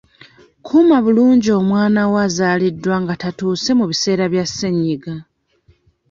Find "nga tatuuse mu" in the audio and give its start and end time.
3.03-3.85